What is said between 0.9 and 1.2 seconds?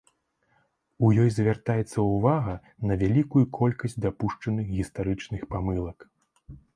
У